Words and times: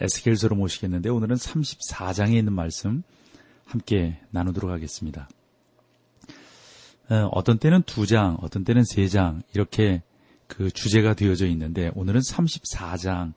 에스겔서로 0.00 0.56
모시겠는데 0.56 1.08
오늘은 1.10 1.36
34장에 1.36 2.34
있는 2.34 2.52
말씀 2.52 3.02
함께 3.64 4.20
나누도록 4.30 4.70
하겠습니다. 4.70 5.28
어, 7.08 7.42
떤 7.44 7.58
때는 7.58 7.82
두 7.82 8.06
장, 8.06 8.38
어떤 8.40 8.64
때는 8.64 8.84
세 8.84 9.08
장 9.08 9.42
이렇게 9.54 10.02
그 10.46 10.70
주제가 10.70 11.14
되어져 11.14 11.46
있는데 11.48 11.90
오늘은 11.94 12.20
34장 12.20 13.32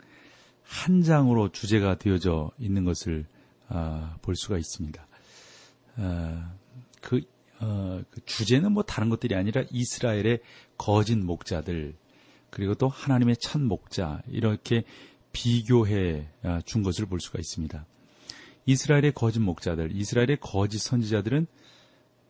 한 0.64 1.02
장으로 1.02 1.50
주제가 1.52 1.98
되어져 1.98 2.52
있는 2.60 2.86
것을 2.86 3.26
어, 3.70 4.16
볼 4.22 4.36
수가 4.36 4.58
있습니다. 4.58 5.08
어, 5.98 6.52
그, 7.02 7.22
어, 7.60 8.02
그 8.10 8.26
주제는 8.26 8.72
뭐 8.72 8.84
다른 8.84 9.10
것들이 9.10 9.36
아니라 9.36 9.64
이스라엘의 9.72 10.42
거짓 10.78 11.16
목자들 11.18 11.96
그리고 12.50 12.76
또 12.76 12.88
하나님의 12.88 13.38
첫 13.38 13.62
목자 13.62 14.22
이렇게 14.28 14.84
비교해 15.38 16.28
아, 16.42 16.62
준 16.66 16.82
것을 16.82 17.06
볼 17.06 17.20
수가 17.20 17.38
있습니다. 17.38 17.86
이스라엘의 18.66 19.12
거짓 19.14 19.38
목자들, 19.40 19.96
이스라엘의 19.96 20.40
거짓 20.42 20.80
선지자들은 20.80 21.46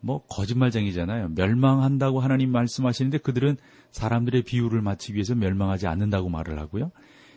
뭐 0.00 0.22
거짓말쟁이잖아요. 0.28 1.30
멸망한다고 1.30 2.20
하나님 2.20 2.52
말씀하시는데 2.52 3.18
그들은 3.18 3.56
사람들의 3.92 4.42
비유를 4.42 4.82
맞추기 4.82 5.14
위해서 5.14 5.34
멸망하지 5.34 5.86
않는다고 5.86 6.28
말을 6.28 6.58
하고요. 6.58 6.92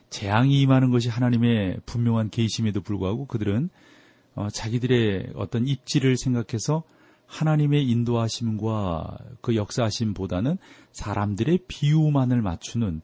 재앙이 0.09 0.59
임하는 0.59 0.91
것이 0.91 1.07
하나님의 1.07 1.79
분명한 1.85 2.31
계심에도 2.31 2.81
불구하고 2.81 3.25
그들은 3.25 3.69
어, 4.35 4.49
자기들의 4.49 5.31
어떤 5.35 5.67
입지를 5.67 6.17
생각해서 6.17 6.83
하나님의 7.27 7.87
인도하심과 7.87 9.17
그 9.39 9.55
역사하심보다는 9.55 10.57
사람들의 10.91 11.59
비유만을 11.69 12.41
맞추는 12.41 13.01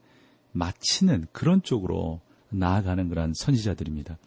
마치는 0.51 1.27
그런 1.31 1.63
쪽으로 1.63 2.19
나아가는 2.49 3.09
그런 3.09 3.33
선지자들입니다. 3.33 4.17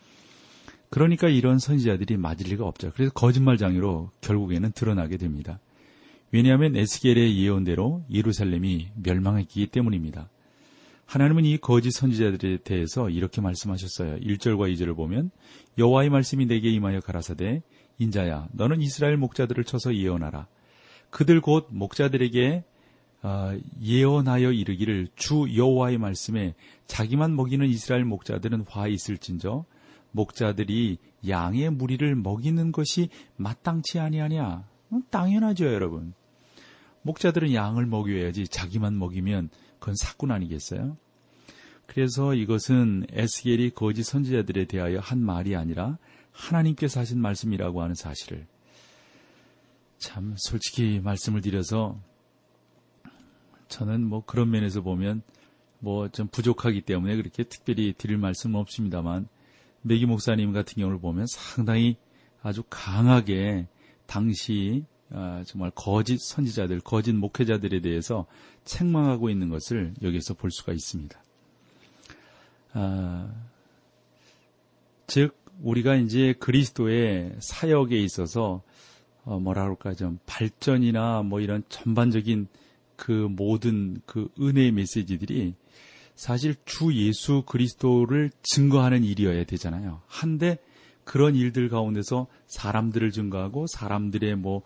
그러니까 0.91 1.29
이런 1.29 1.59
선지자들이 1.59 2.17
맞을 2.17 2.47
리가 2.49 2.67
없죠. 2.67 2.93
그래서 2.95 3.13
거짓말장애로 3.13 4.11
결국에는 4.21 4.73
드러나게 4.73 5.17
됩니다. 5.17 5.61
왜냐하면 6.33 6.77
에스겔의 6.77 7.39
예언대로 7.39 8.05
예루살렘이 8.11 8.89
멸망했기 9.03 9.69
때문입니다. 9.69 10.29
하나님은 11.07 11.45
이 11.45 11.59
거짓 11.59 11.91
선지자들에 11.91 12.59
대해서 12.59 13.11
이렇게 13.11 13.41
말씀하셨어요. 13.41 14.19
1절과 14.21 14.73
2절을 14.73 14.95
보면 14.95 15.31
여호와의 15.77 16.09
말씀이 16.11 16.47
내게 16.47 16.71
임하여 16.71 17.01
가라사대 17.01 17.63
인자야 17.99 18.49
너는 18.53 18.81
이스라엘 18.81 19.17
목자들을 19.17 19.65
쳐서 19.65 19.95
예언하라. 19.95 20.47
그들 21.11 21.41
곧 21.41 21.67
목자들에게 21.71 22.63
어, 22.63 22.70
예언하여 23.83 24.53
이르기를 24.53 25.09
주 25.15 25.47
여호와의 25.55 25.99
말씀에 25.99 26.55
자기만 26.87 27.37
먹이는 27.37 27.67
이스라엘 27.67 28.05
목자들은 28.05 28.65
화 28.69 28.89
있을진저 28.89 29.65
목자들이 30.13 30.99
양의 31.29 31.71
무리를 31.71 32.15
먹이는 32.17 32.73
것이 32.73 33.09
마땅치 33.37 33.99
아니하냐? 33.99 34.67
당연하죠, 35.11 35.67
여러분. 35.67 36.15
목자들은 37.03 37.55
양을 37.55 37.87
먹여야지 37.87 38.49
자기만 38.49 38.99
먹이면 38.99 39.51
그건 39.79 39.95
사꾼 39.97 40.31
아니겠어요? 40.31 40.97
그래서 41.87 42.35
이것은 42.35 43.07
에스겔이 43.11 43.71
거짓 43.71 44.05
선지자들에 44.05 44.67
대하여 44.67 45.01
한 45.01 45.23
말이 45.23 45.57
아니라 45.57 45.99
하나님께서 46.31 47.01
하신 47.01 47.21
말씀이라고 47.21 47.83
하는 47.83 47.95
사실을 47.95 48.47
참 49.99 50.35
솔직히 50.39 51.01
말씀을 51.01 51.41
드려서 51.41 52.01
저는 53.71 54.05
뭐 54.05 54.23
그런 54.27 54.51
면에서 54.51 54.83
보면 54.83 55.23
뭐 55.79 56.09
좀 56.09 56.29
부족하기 56.29 56.83
때문에 56.83 57.17
그렇게 57.17 57.43
특별히 57.45 57.95
드릴 57.97 58.19
말씀은 58.19 58.59
없습니다만 58.61 59.29
매기 59.83 60.07
목사님 60.07 60.53
같은 60.53 60.75
경우를 60.75 61.01
보면 61.01 61.27
상당히 61.27 61.97
아주 62.43 62.63
강하게 62.69 63.67
당시 64.07 64.85
아, 65.13 65.43
정말 65.45 65.73
거짓 65.75 66.19
선지자들, 66.21 66.81
거짓 66.81 67.13
목회자들에 67.13 67.81
대해서 67.81 68.27
책망하고 68.65 69.29
있는 69.29 69.49
것을 69.49 69.95
여기서 70.03 70.35
볼 70.35 70.53
수가 70.53 70.73
있습니다. 70.73 71.21
아, 72.75 73.33
즉 75.09 75.37
우리가 75.63 75.97
이제 75.97 76.35
그리스도의 76.35 77.37
사역에 77.41 77.99
있어서 77.99 78.63
어, 79.25 79.41
뭐라 79.41 79.63
그럴까 79.65 79.95
좀 79.95 80.19
발전이나 80.27 81.23
뭐 81.23 81.41
이런 81.41 81.65
전반적인 81.69 82.47
그 83.01 83.11
모든 83.11 84.01
그 84.05 84.29
은혜의 84.39 84.73
메시지들이 84.73 85.55
사실 86.15 86.55
주 86.67 86.95
예수 86.95 87.43
그리스도를 87.47 88.31
증거하는 88.43 89.05
일이어야 89.05 89.45
되잖아요. 89.45 90.03
한데 90.07 90.59
그런 91.05 91.35
일들 91.35 91.71
가운데서 91.71 92.27
사람들을 92.47 93.11
증거하고 93.11 93.67
사람들의 93.69 94.37
뭐 94.37 94.63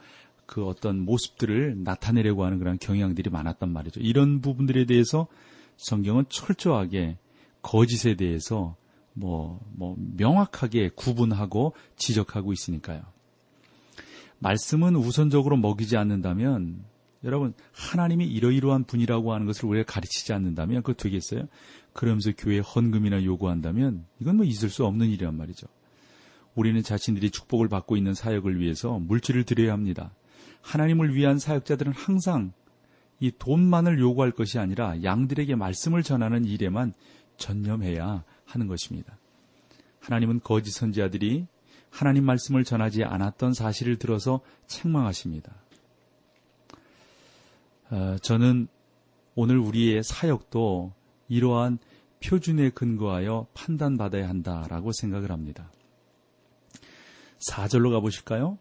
그 0.46 0.66
어떤 0.66 1.00
모습들을 1.00 1.82
나타내려고 1.82 2.44
하는 2.44 2.58
그런 2.58 2.78
경향들이 2.78 3.30
많았단 3.30 3.70
말이죠. 3.70 4.00
이런 4.00 4.40
부분들에 4.40 4.84
대해서 4.84 5.26
성경은 5.76 6.24
철저하게 6.28 7.18
거짓에 7.62 8.14
대해서 8.14 8.76
뭐, 9.14 9.60
뭐, 9.72 9.96
명확하게 10.16 10.90
구분하고 10.94 11.74
지적하고 11.96 12.52
있으니까요. 12.52 13.02
말씀은 14.40 14.96
우선적으로 14.96 15.56
먹이지 15.56 15.96
않는다면, 15.96 16.84
여러분, 17.24 17.54
하나님이 17.72 18.26
이러이러한 18.26 18.84
분이라고 18.84 19.32
하는 19.32 19.46
것을 19.46 19.66
우리가 19.66 19.90
가르치지 19.90 20.32
않는다면, 20.32 20.82
그거 20.82 20.92
되겠어요? 20.94 21.48
그러면서 21.92 22.32
교회 22.36 22.58
헌금이나 22.58 23.24
요구한다면, 23.24 24.04
이건 24.20 24.36
뭐 24.36 24.44
있을 24.44 24.68
수 24.68 24.84
없는 24.84 25.08
일이란 25.08 25.36
말이죠. 25.36 25.66
우리는 26.54 26.80
자신들이 26.82 27.30
축복을 27.30 27.68
받고 27.68 27.96
있는 27.96 28.14
사역을 28.14 28.60
위해서 28.60 28.98
물질을 28.98 29.44
드려야 29.44 29.72
합니다. 29.72 30.14
하나님을 30.60 31.14
위한 31.14 31.38
사역자들은 31.38 31.92
항상 31.92 32.52
이 33.20 33.32
돈만을 33.38 33.98
요구할 33.98 34.30
것이 34.30 34.58
아니라 34.58 35.02
양들에게 35.02 35.54
말씀을 35.54 36.02
전하는 36.02 36.44
일에만 36.44 36.94
전념해야 37.36 38.24
하는 38.44 38.66
것입니다. 38.66 39.18
하나님은 40.00 40.40
거짓 40.40 40.72
선지자들이 40.72 41.46
하나님 41.90 42.24
말씀을 42.24 42.64
전하지 42.64 43.04
않았던 43.04 43.54
사실을 43.54 43.96
들어서 43.96 44.40
책망하십니다. 44.66 45.52
어, 47.94 48.16
저는 48.18 48.66
오늘 49.36 49.56
우리의 49.56 50.02
사역도 50.02 50.92
이러한 51.28 51.78
표준에 52.24 52.70
근거하여 52.70 53.46
판단받아야 53.54 54.28
한다라고 54.28 54.90
생각을 54.90 55.30
합니다. 55.30 55.70
4절로 57.48 57.92
가보실까요? 57.92 58.58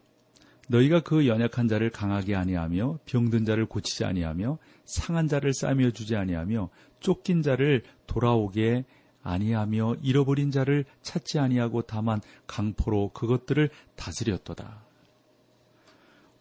너희가 0.68 1.00
그 1.00 1.26
연약한 1.26 1.66
자를 1.66 1.90
강하게 1.90 2.36
아니하며 2.36 3.00
병든 3.06 3.44
자를 3.44 3.66
고치지 3.66 4.04
아니하며 4.04 4.58
상한 4.84 5.26
자를 5.26 5.52
싸며 5.52 5.90
주지 5.90 6.14
아니하며 6.14 6.70
쫓긴 7.00 7.42
자를 7.42 7.82
돌아오게 8.06 8.84
아니하며 9.24 9.96
잃어버린 10.00 10.52
자를 10.52 10.84
찾지 11.02 11.40
아니하고 11.40 11.82
다만 11.82 12.20
강포로 12.46 13.08
그것들을 13.08 13.68
다스렸도다. 13.96 14.84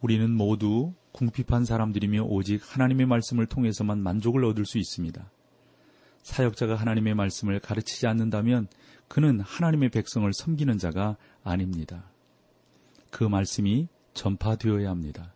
우리는 0.03 0.29
모두 0.29 0.93
궁핍한 1.13 1.63
사람들이며 1.63 2.23
오직 2.23 2.61
하나님의 2.61 3.05
말씀을 3.05 3.45
통해서만 3.45 3.99
만족을 3.99 4.43
얻을 4.43 4.65
수 4.65 4.77
있습니다. 4.77 5.31
사역자가 6.23 6.75
하나님의 6.75 7.15
말씀을 7.15 7.61
가르치지 7.61 8.07
않는다면 8.07 8.67
그는 9.07 9.39
하나님의 9.39 9.91
백성을 9.91 10.29
섬기는 10.33 10.77
자가 10.77 11.15
아닙니다. 11.41 12.03
그 13.11 13.23
말씀이 13.23 13.87
전파되어야 14.13 14.89
합니다. 14.89 15.33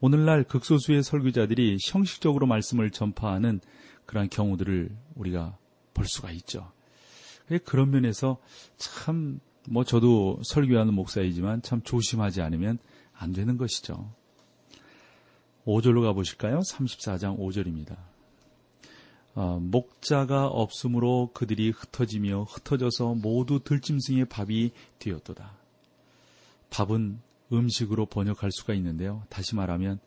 오늘날 0.00 0.44
극소수의 0.44 1.02
설교자들이 1.02 1.76
형식적으로 1.86 2.46
말씀을 2.46 2.90
전파하는 2.90 3.60
그러한 4.06 4.30
경우들을 4.30 4.96
우리가 5.14 5.58
볼 5.92 6.06
수가 6.06 6.30
있죠. 6.30 6.72
그런 7.66 7.90
면에서 7.90 8.38
참, 8.78 9.40
뭐 9.68 9.84
저도 9.84 10.40
설교하는 10.42 10.94
목사이지만 10.94 11.60
참 11.60 11.82
조심하지 11.82 12.40
않으면 12.40 12.78
안 13.16 13.32
되는 13.32 13.56
것이죠. 13.56 14.12
5절로 15.66 16.02
가보실까요? 16.02 16.60
34장 16.60 17.38
5절입니다. 17.38 17.96
어, 19.34 19.58
목자가 19.60 20.46
없으므로 20.46 21.30
그들이 21.34 21.70
흩어지며 21.70 22.44
흩어져서 22.44 23.14
모두 23.14 23.60
들짐승의 23.64 24.26
밥이 24.26 24.70
되었도다. 24.98 25.56
밥은 26.70 27.20
음식으로 27.52 28.06
번역할 28.06 28.50
수가 28.52 28.74
있는데요. 28.74 29.24
다시 29.28 29.54
말하면 29.54 29.98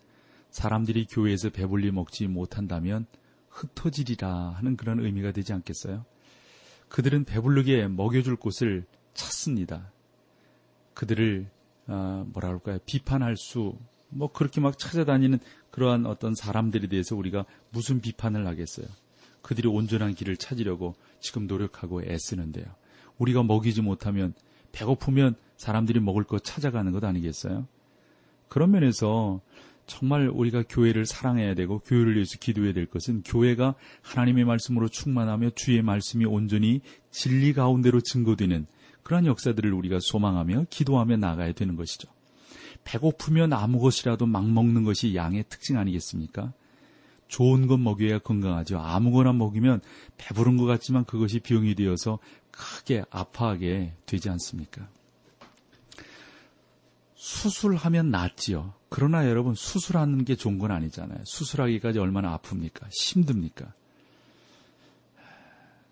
사람들이 0.52 1.06
교회에서 1.10 1.50
배불리 1.50 1.92
먹지 1.92 2.28
못한다면 2.28 3.06
흩어지리라 3.50 4.52
하는 4.52 4.78
그런 4.78 5.00
의미가 5.00 5.32
되지 5.32 5.54
않겠어요? 5.54 6.06
그들은 6.90 7.26
배불르게 7.26 7.88
먹여줄 7.88 8.38
곳을 8.38 8.86
찾습니다. 9.14 9.92
그들을 10.94 11.50
어, 11.88 12.26
뭐라 12.34 12.50
그럴까요? 12.50 12.80
비판할 12.86 13.36
수, 13.38 13.78
뭐 14.10 14.32
그렇게 14.32 14.62
막 14.62 14.78
찾아다니는 14.78 15.40
그러한 15.72 16.06
어떤 16.06 16.36
사람들에 16.36 16.88
대해서 16.88 17.16
우리가 17.16 17.46
무슨 17.72 18.02
비판을 18.02 18.46
하겠어요? 18.48 18.88
그들이 19.42 19.68
온전한 19.68 20.14
길을 20.14 20.38
찾으려고 20.38 20.96
지금 21.20 21.48
노력하고 21.48 22.04
애쓰는데요. 22.04 22.66
우리가 23.18 23.44
먹이지 23.44 23.82
못하면 23.82 24.34
배고프면 24.72 25.36
사람들이 25.56 26.00
먹을 26.00 26.24
것 26.24 26.44
찾아가는 26.44 26.92
것 26.92 27.04
아니겠어요? 27.04 27.68
그런 28.48 28.72
면에서 28.72 29.42
정말 29.86 30.28
우리가 30.28 30.64
교회를 30.68 31.06
사랑해야 31.06 31.56
되고 31.56 31.80
교회를 31.80 32.16
위해서 32.16 32.38
기도해야 32.38 32.74
될 32.74 32.86
것은 32.86 33.24
교회가 33.24 33.76
하나님의 34.02 34.44
말씀으로 34.44 34.90
충만하며 34.90 35.52
주의 35.52 35.82
말씀이 35.82 36.26
온전히 36.26 36.82
진리 37.10 37.54
가운데로 37.54 38.02
증거되는 38.02 38.68
그러한 39.08 39.26
역사들을 39.26 39.72
우리가 39.72 40.00
소망하며 40.02 40.66
기도하며 40.70 41.16
나가야 41.16 41.54
되는 41.54 41.78
것이죠. 41.78 42.10
배고프면 42.84 43.54
아무 43.54 43.80
것이라도 43.80 44.26
막 44.26 44.46
먹는 44.46 44.84
것이 44.84 45.16
양의 45.16 45.46
특징 45.48 45.78
아니겠습니까? 45.78 46.52
좋은 47.30 47.68
것 47.68 47.78
먹여야 47.78 48.20
건강하죠. 48.20 48.80
아무거나 48.80 49.32
먹이면 49.32 49.80
배부른 50.18 50.58
것 50.58 50.66
같지만 50.66 51.06
그것이 51.06 51.40
병이 51.40 51.76
되어서 51.76 52.20
크게 52.52 53.06
아파하게 53.10 53.94
되지 54.06 54.30
않습니까? 54.30 54.90
수술하면 57.16 58.12
낫지요. 58.12 58.74
그러나 58.90 59.30
여러분 59.30 59.56
수술하는 59.56 60.26
게 60.26 60.36
좋은 60.36 60.58
건 60.58 60.72
아니잖아요. 60.72 61.20
수술하기까지 61.24 62.00
얼마나 62.00 62.38
아픕니까? 62.38 62.90
힘듭니까? 62.92 63.72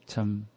참, 0.06 0.48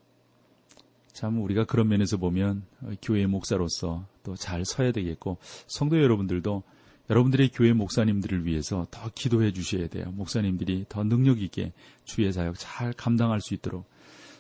참 1.19 1.43
우리가 1.43 1.65
그런 1.65 1.88
면에서 1.88 2.17
보면 2.17 2.62
교회 3.03 3.26
목사로서 3.26 4.06
또 4.23 4.37
잘 4.37 4.65
서야 4.65 4.93
되겠고 4.93 5.38
성도 5.67 6.00
여러분들도 6.00 6.62
여러분들의 7.11 7.50
교회 7.53 7.73
목사님들을 7.73 8.47
위해서 8.47 8.87
더 8.93 9.11
기도해 9.12 9.53
주셔야 9.53 9.88
돼요. 9.88 10.12
목사님들이 10.12 10.87
더 10.88 11.03
능력 11.03 11.43
있게 11.43 11.73
주의 12.05 12.32
사역 12.32 12.55
잘 12.56 12.93
감당할 12.93 13.41
수 13.41 13.53
있도록 13.55 13.91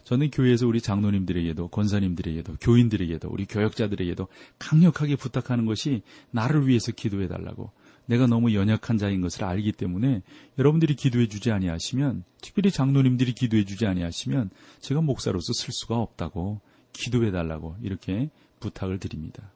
저는 0.04 0.30
교회에서 0.30 0.68
우리 0.68 0.80
장로님들에게도 0.80 1.66
권사님들에게도 1.66 2.58
교인들에게도 2.60 3.28
우리 3.28 3.44
교역자들에게도 3.46 4.28
강력하게 4.60 5.16
부탁하는 5.16 5.66
것이 5.66 6.02
나를 6.30 6.68
위해서 6.68 6.92
기도해 6.92 7.26
달라고 7.26 7.72
내가 8.06 8.28
너무 8.28 8.54
연약한 8.54 8.98
자인 8.98 9.20
것을 9.20 9.42
알기 9.42 9.72
때문에 9.72 10.22
여러분들이 10.58 10.94
기도해 10.94 11.26
주지 11.26 11.50
아니하시면 11.50 12.22
특별히 12.40 12.70
장로님들이 12.70 13.32
기도해 13.32 13.64
주지 13.64 13.84
아니하시면 13.84 14.50
제가 14.78 15.00
목사로서 15.00 15.52
쓸 15.54 15.72
수가 15.72 15.96
없다고 15.96 16.60
기도해 16.92 17.30
달라고 17.30 17.76
이렇게 17.82 18.30
부탁을 18.60 18.98
드립니다. 18.98 19.50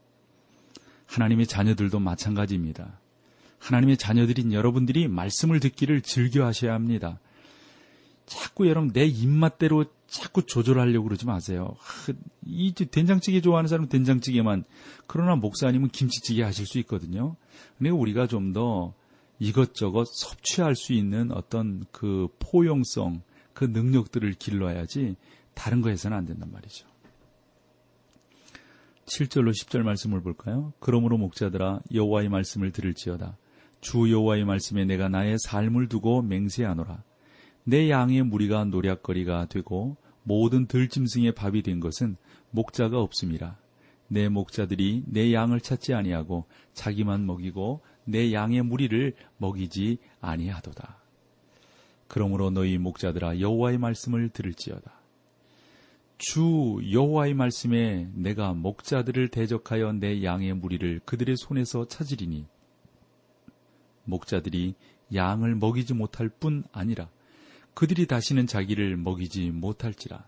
하나님의 1.07 1.47
자녀들도 1.47 1.99
마찬가지입니다. 1.99 2.99
하나님의 3.59 3.97
자녀들인 3.97 4.53
여러분들이 4.53 5.09
말씀을 5.09 5.61
듣기를 5.61 6.03
즐겨 6.03 6.45
하셔야 6.47 6.75
합니다. 6.75 7.21
자꾸 8.27 8.69
여러분 8.69 8.93
내 8.93 9.05
입맛대로 9.05 9.85
자꾸 10.07 10.47
조절하려고 10.47 11.05
그러지 11.05 11.27
마세요. 11.27 11.75
이 12.47 12.73
된장찌개 12.73 13.41
좋아하는 13.41 13.69
사람은 13.69 13.89
된장찌개만 13.89 14.65
그러나 15.07 15.37
목사님은 15.37 15.89
김치찌개 15.89 16.43
하실 16.43 16.67
수 16.67 16.79
있거든요. 16.81 17.37
그러니까 17.79 18.01
우리가 18.01 18.27
좀 18.27 18.53
더 18.53 18.95
이것저것 19.43 20.05
섭취할 20.05 20.77
수 20.77 20.93
있는 20.93 21.33
어떤 21.33 21.85
그 21.91 22.29
포용성, 22.39 23.23
그 23.53 23.65
능력들을 23.65 24.35
길러야지 24.35 25.17
다른 25.55 25.83
거 25.83 25.91
해서는 25.91 26.17
안 26.17 26.27
된단 26.27 26.53
말이죠. 26.53 26.87
7절로 29.07 29.51
10절 29.51 29.83
말씀을 29.83 30.21
볼까요? 30.23 30.73
그러므로 30.79 31.19
목자들아 31.19 31.81
여호와의 31.93 32.29
말씀을 32.29 32.71
들을지어다. 32.73 33.37
주 33.81 34.11
여호와의 34.11 34.45
말씀에 34.45 34.85
내가 34.85 35.09
나의 35.09 35.37
삶을 35.39 35.89
두고 35.89 36.23
맹세하노라. 36.23 37.03
내 37.65 37.91
양의 37.91 38.23
무리가 38.23 38.65
노략거리가 38.65 39.47
되고 39.47 39.97
모든 40.23 40.67
들짐승의 40.67 41.33
밥이 41.33 41.63
된 41.63 41.81
것은 41.81 42.17
목자가 42.51 43.01
없음이라. 43.01 43.59
내 44.09 44.29
목자들이 44.29 45.05
내 45.07 45.33
양을 45.33 45.61
찾지 45.61 45.95
아니하고 45.95 46.47
자기만 46.75 47.27
먹이고 47.27 47.81
내 48.05 48.33
양의 48.33 48.63
무리를 48.63 49.15
먹이지 49.39 49.99
아니하도다. 50.21 50.99
그러므로 52.07 52.51
너희 52.51 52.79
목자들아 52.79 53.41
여호와의 53.41 53.79
말씀을 53.79 54.29
들을지어다. 54.29 55.02
주 56.19 56.81
여호와의 56.91 57.35
말씀에 57.35 58.09
내가 58.15 58.53
목자들을 58.53 59.29
대적하여 59.29 59.93
내 59.93 60.23
양의 60.23 60.55
무리를 60.55 61.01
그들의 61.05 61.37
손에서 61.37 61.87
찾으리니 61.87 62.47
목자들이 64.05 64.75
양을 65.15 65.57
먹이지 65.57 65.95
못할 65.95 66.29
뿐 66.29 66.65
아니라 66.73 67.09
그들이 67.75 68.07
다시는 68.07 68.47
자기를 68.47 68.97
먹이지 68.97 69.51
못할지라 69.51 70.25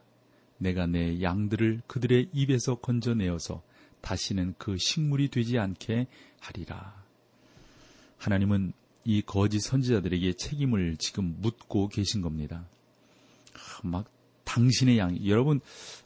내가 0.59 0.87
내 0.87 1.21
양들을 1.21 1.83
그들의 1.87 2.31
입에서 2.33 2.77
건져내어서 2.77 3.63
다시는 4.01 4.55
그 4.59 4.77
식물이 4.79 5.29
되지 5.29 5.59
않게 5.59 6.07
하리라. 6.41 7.03
하나님은 8.19 8.73
이 9.05 9.23
거짓 9.23 9.61
선지자들에게 9.61 10.35
책임을 10.35 10.97
지금 10.99 11.37
묻고 11.41 11.89
계신 11.89 12.21
겁니다. 12.21 12.67
막 13.83 14.11
당신의 14.55 14.99
양, 14.99 15.27
여러분, 15.27 15.61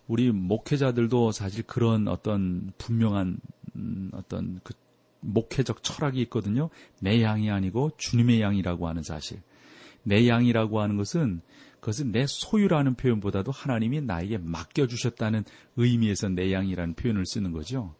우리 0.06 0.32
목회자들도 0.32 1.32
사실 1.32 1.62
그런 1.64 2.08
어떤 2.08 2.72
분명한 2.78 3.38
음, 3.76 4.10
어떤 4.14 4.60
그 4.64 4.72
목회적 5.20 5.82
철학이 5.82 6.20
있거든요. 6.22 6.70
내 7.00 7.22
양이 7.22 7.50
아니고 7.50 7.90
주님의 7.98 8.40
양이라고 8.40 8.88
하는 8.88 9.02
사실. 9.02 9.40
내 10.02 10.26
양이라고 10.28 10.80
하는 10.80 10.96
것은 10.96 11.42
그것은 11.80 12.10
내 12.12 12.24
소유라는 12.26 12.94
표현보다도 12.94 13.52
하나님이 13.52 14.00
나에게 14.00 14.38
맡겨주셨다는 14.38 15.44
의미에서 15.76 16.30
내 16.30 16.52
양이라는 16.52 16.94
표현을 16.94 17.26
쓰는 17.26 17.52
거죠. 17.52 17.94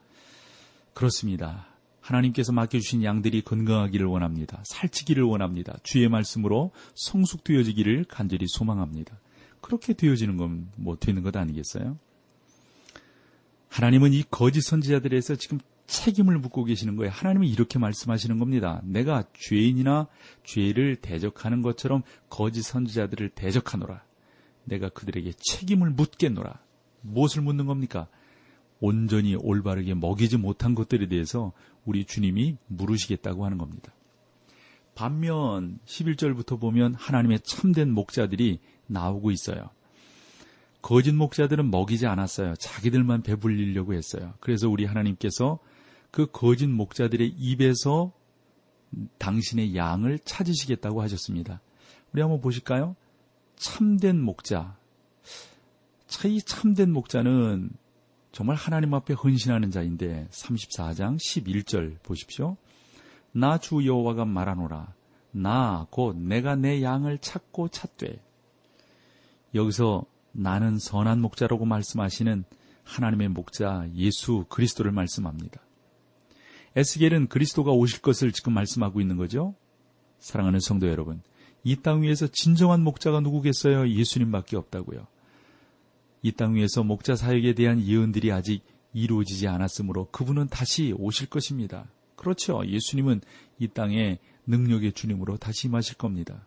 그렇습니다. 0.94 1.66
하나님께서 2.00 2.52
맡겨주신 2.52 3.04
양들이 3.04 3.42
건강하기를 3.42 4.06
원합니다. 4.06 4.62
살찌기를 4.64 5.25
원합니다. 5.25 5.76
주의 5.82 6.08
말씀으로 6.08 6.72
성숙되어지기를 6.94 8.06
간절히 8.08 8.46
소망합니다. 8.49 9.18
그렇게 9.60 9.92
되어지는 9.92 10.36
건 10.36 10.68
뭐 10.76 10.96
되는 10.96 11.22
것 11.22 11.36
아니겠어요? 11.36 11.98
하나님은 13.68 14.12
이 14.12 14.24
거짓 14.30 14.62
선지자들에서 14.62 15.36
지금 15.36 15.58
책임을 15.86 16.38
묻고 16.38 16.64
계시는 16.64 16.96
거예요. 16.96 17.10
하나님은 17.12 17.46
이렇게 17.46 17.78
말씀하시는 17.78 18.38
겁니다. 18.38 18.80
내가 18.84 19.24
죄인이나 19.34 20.06
죄를 20.44 20.96
대적하는 20.96 21.62
것처럼 21.62 22.02
거짓 22.28 22.62
선지자들을 22.62 23.30
대적하노라. 23.30 24.02
내가 24.64 24.88
그들에게 24.90 25.32
책임을 25.38 25.90
묻겠노라. 25.90 26.60
무엇을 27.00 27.42
묻는 27.42 27.66
겁니까? 27.66 28.08
온전히 28.80 29.34
올바르게 29.34 29.94
먹이지 29.94 30.36
못한 30.36 30.74
것들에 30.74 31.08
대해서 31.08 31.52
우리 31.84 32.04
주님이 32.04 32.58
물으시겠다고 32.66 33.44
하는 33.44 33.58
겁니다. 33.58 33.92
반면 34.98 35.78
11절부터 35.86 36.58
보면 36.58 36.94
하나님의 36.94 37.38
참된 37.44 37.92
목자들이 37.92 38.58
나오고 38.88 39.30
있어요. 39.30 39.70
거짓 40.82 41.12
목자들은 41.12 41.70
먹이지 41.70 42.08
않았어요. 42.08 42.56
자기들만 42.56 43.22
배불리려고 43.22 43.94
했어요. 43.94 44.34
그래서 44.40 44.68
우리 44.68 44.86
하나님께서 44.86 45.60
그 46.10 46.26
거짓 46.32 46.66
목자들의 46.66 47.28
입에서 47.28 48.12
당신의 49.18 49.76
양을 49.76 50.18
찾으시겠다고 50.24 51.00
하셨습니다. 51.02 51.60
우리 52.12 52.20
한번 52.20 52.40
보실까요? 52.40 52.96
참된 53.54 54.20
목자. 54.20 54.76
이 56.24 56.42
참된 56.42 56.90
목자는 56.90 57.70
정말 58.32 58.56
하나님 58.56 58.94
앞에 58.94 59.14
헌신하는 59.14 59.70
자인데 59.70 60.26
34장 60.32 61.18
11절 61.18 62.02
보십시오. 62.02 62.56
나 63.32 63.58
주 63.58 63.85
여호와가 63.87 64.25
말하노라. 64.25 64.94
나 65.32 65.87
곧 65.90 66.16
내가 66.16 66.56
내 66.56 66.82
양을 66.82 67.18
찾고 67.18 67.68
찾되. 67.68 68.23
여기서 69.54 70.04
나는 70.32 70.78
선한 70.78 71.20
목자라고 71.20 71.64
말씀하시는 71.64 72.44
하나님의 72.85 73.28
목자 73.28 73.88
예수 73.94 74.44
그리스도를 74.49 74.92
말씀합니다. 74.92 75.61
에스겔은 76.76 77.28
그리스도가 77.28 77.73
오실 77.73 78.00
것을 78.02 78.32
지금 78.32 78.52
말씀하고 78.54 79.00
있는 79.00 79.16
거죠. 79.16 79.54
사랑하는 80.18 80.61
성도 80.61 80.88
여러분, 80.88 81.23
이 81.64 81.76
땅 81.76 82.02
위에서 82.02 82.26
진정한 82.28 82.82
목자가 82.82 83.20
누구겠어요? 83.20 83.88
예수님밖에 83.88 84.56
없다고요. 84.56 85.06
이 86.23 86.32
땅 86.32 86.54
위에서 86.54 86.82
목자 86.82 87.16
사역에 87.16 87.54
대한 87.54 87.80
예언들이 87.80 88.32
아직 88.32 88.62
이루어지지 88.92 89.49
않았으므로 89.49 90.08
그분은 90.11 90.49
다시 90.49 90.94
오실 90.97 91.28
것입니다. 91.28 91.87
그렇죠. 92.18 92.62
예수님은 92.66 93.20
이 93.60 93.68
땅에 93.68 94.18
능력의 94.46 94.92
주님으로 94.92 95.37
다시 95.37 95.68
임하실 95.68 95.96
겁니다. 95.96 96.46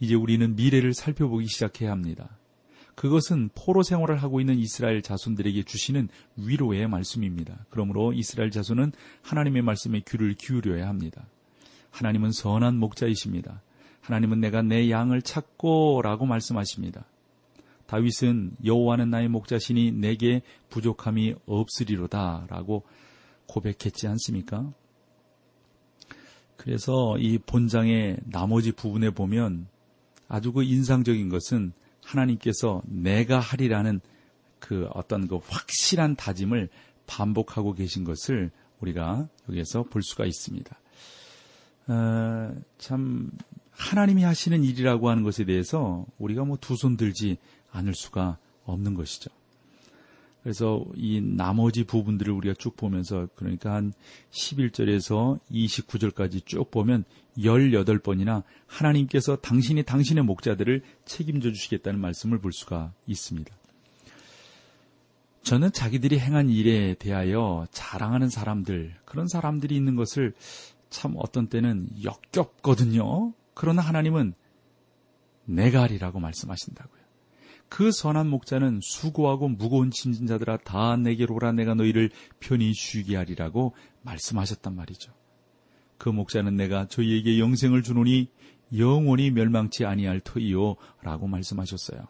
이제 0.00 0.14
우리는 0.14 0.56
미래를 0.56 0.94
살펴보기 0.94 1.46
시작해야 1.46 1.92
합니다. 1.92 2.36
그것은 2.96 3.50
포로 3.54 3.82
생활을 3.82 4.16
하고 4.16 4.40
있는 4.40 4.58
이스라엘 4.58 5.00
자손들에게 5.00 5.62
주시는 5.62 6.08
위로의 6.36 6.88
말씀입니다. 6.88 7.64
그러므로 7.70 8.12
이스라엘 8.12 8.50
자손은 8.50 8.92
하나님의 9.22 9.62
말씀에 9.62 10.02
귀를 10.06 10.34
기울여야 10.34 10.88
합니다. 10.88 11.26
하나님은 11.90 12.32
선한 12.32 12.76
목자이십니다. 12.78 13.62
하나님은 14.00 14.40
내가 14.40 14.62
내 14.62 14.90
양을 14.90 15.22
찾고라고 15.22 16.26
말씀하십니다. 16.26 17.06
다윗은 17.86 18.56
여호와는 18.64 19.10
나의 19.10 19.28
목자시니 19.28 19.92
내게 19.92 20.42
부족함이 20.68 21.34
없으리로다라고 21.46 22.84
고백했지 23.46 24.06
않습니까? 24.08 24.72
그래서 26.60 27.16
이 27.18 27.38
본장의 27.38 28.18
나머지 28.26 28.70
부분에 28.70 29.08
보면 29.08 29.66
아주 30.28 30.52
그 30.52 30.62
인상적인 30.62 31.30
것은 31.30 31.72
하나님께서 32.04 32.82
내가 32.84 33.40
하리라는 33.40 34.00
그 34.58 34.86
어떤 34.92 35.26
그 35.26 35.38
확실한 35.42 36.16
다짐을 36.16 36.68
반복하고 37.06 37.72
계신 37.72 38.04
것을 38.04 38.50
우리가 38.80 39.26
여기에서 39.48 39.84
볼 39.84 40.02
수가 40.02 40.26
있습니다. 40.26 40.78
어, 41.88 42.54
참 42.76 43.30
하나님이 43.70 44.22
하시는 44.24 44.62
일이라고 44.62 45.08
하는 45.08 45.22
것에 45.22 45.46
대해서 45.46 46.04
우리가 46.18 46.44
뭐 46.44 46.58
두 46.58 46.76
손 46.76 46.98
들지 46.98 47.38
않을 47.72 47.94
수가 47.94 48.36
없는 48.64 48.92
것이죠. 48.92 49.30
그래서 50.42 50.84
이 50.94 51.20
나머지 51.20 51.84
부분들을 51.84 52.32
우리가 52.32 52.54
쭉 52.58 52.76
보면서 52.76 53.28
그러니까 53.34 53.74
한 53.74 53.92
11절에서 54.30 55.38
29절까지 55.50 56.46
쭉 56.46 56.70
보면 56.70 57.04
18번이나 57.36 58.42
하나님께서 58.66 59.36
당신이 59.36 59.82
당신의 59.82 60.24
목자들을 60.24 60.82
책임져 61.04 61.52
주시겠다는 61.52 62.00
말씀을 62.00 62.38
볼 62.38 62.52
수가 62.52 62.92
있습니다. 63.06 63.54
저는 65.42 65.72
자기들이 65.72 66.18
행한 66.18 66.50
일에 66.50 66.94
대하여 66.94 67.66
자랑하는 67.70 68.28
사람들, 68.28 68.96
그런 69.04 69.26
사람들이 69.26 69.74
있는 69.74 69.96
것을 69.96 70.34
참 70.90 71.14
어떤 71.16 71.48
때는 71.48 71.88
역겹거든요. 72.04 73.32
그러나 73.54 73.82
하나님은 73.82 74.34
내가 75.46 75.82
하리라고 75.82 76.20
말씀하신다고요. 76.20 76.99
그 77.70 77.92
선한 77.92 78.28
목자는 78.28 78.80
수고하고 78.82 79.48
무거운 79.48 79.92
짐진 79.92 80.26
자들아 80.26 80.58
다 80.58 80.96
내게로 80.96 81.36
오라 81.36 81.52
내가 81.52 81.74
너희를 81.74 82.10
편히 82.40 82.74
쉬게 82.74 83.16
하리라고 83.16 83.74
말씀하셨단 84.02 84.74
말이죠. 84.74 85.12
그 85.96 86.08
목자는 86.08 86.56
내가 86.56 86.88
저희에게 86.88 87.38
영생을 87.38 87.82
주노니 87.82 88.28
영원히 88.76 89.30
멸망치 89.30 89.84
아니할 89.84 90.20
터이요 90.20 90.74
라고 91.02 91.28
말씀하셨어요. 91.28 92.08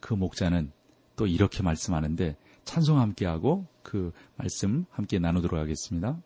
그 0.00 0.14
목자는 0.14 0.72
또 1.14 1.26
이렇게 1.26 1.62
말씀하는데 1.62 2.36
찬송 2.64 2.98
함께하고 2.98 3.68
그 3.84 4.10
말씀 4.36 4.84
함께 4.90 5.20
나누도록 5.20 5.60
하겠습니다. 5.60 6.20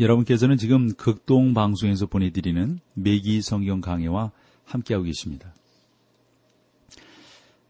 여러분께서는 0.00 0.56
지금 0.56 0.92
극동 0.94 1.54
방송에서 1.54 2.06
보내드리는 2.06 2.80
매기 2.94 3.42
성경 3.42 3.80
강해와 3.80 4.32
함께하고 4.64 5.04
계십니다. 5.04 5.54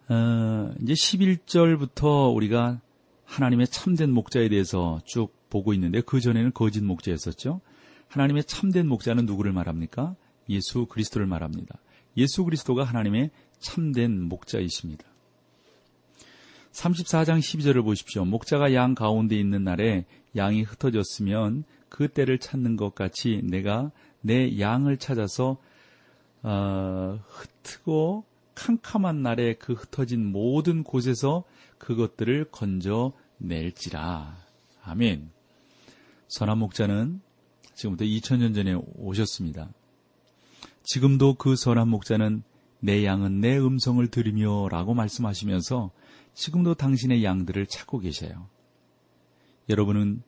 어, 0.09 0.73
이제 0.81 0.93
11절부터 0.93 2.35
우리가 2.35 2.81
하나님의 3.25 3.67
참된 3.69 4.13
목자에 4.13 4.49
대해서 4.49 5.01
쭉 5.05 5.33
보고 5.51 5.75
있는데 5.75 6.01
그 6.01 6.21
전에는 6.21 6.53
거짓 6.53 6.83
목자였었죠. 6.83 7.61
하나님의 8.09 8.45
참된 8.45 8.87
목자는 8.89 9.27
누구를 9.27 9.53
말합니까? 9.53 10.15
예수 10.49 10.87
그리스도를 10.87 11.27
말합니다. 11.27 11.79
예수 12.17 12.45
그리스도가 12.45 12.85
하나님의 12.85 13.31
참된 13.59 14.23
목자이십니다. 14.23 15.05
34장 16.73 17.39
12절을 17.39 17.85
보십시오. 17.85 18.25
목자가 18.25 18.75
양 18.75 18.95
가운데 18.95 19.37
있는 19.37 19.65
날에 19.65 20.05
양이 20.37 20.63
흩어졌으면 20.63 21.65
그 21.93 22.09
때를 22.09 22.39
찾는 22.39 22.77
것 22.77 22.95
같이 22.95 23.43
내가 23.45 23.93
내 24.23 24.59
양을 24.59 24.97
찾아서 24.97 25.59
어, 26.43 27.21
흩고 27.27 28.25
캄캄한 28.55 29.23
날에 29.23 29.57
그 29.57 29.75
흩어진 29.75 30.25
모든 30.25 30.85
곳에서 30.85 31.45
그것들을 31.77 32.47
건져 32.51 33.13
낼지라. 33.37 34.39
아멘. 34.83 35.33
선한 36.29 36.57
목자는 36.61 37.21
지금부터 37.75 38.07
2000년 38.07 38.55
전에 38.55 38.73
오셨습니다. 38.73 39.69
지금도 40.85 41.35
그 41.35 41.57
선한 41.57 41.89
목자는 41.89 42.43
내 42.81 43.05
양은 43.05 43.43
내 43.43 43.59
음성을 43.59 44.05
들으며 44.09 44.69
라고 44.71 44.95
말씀하시면서 44.95 45.91
지금도 46.33 46.73
당신의 46.73 47.23
양들을 47.23 47.67
찾고 47.67 47.99
계셔요. 47.99 48.49
여러분은 49.69 50.23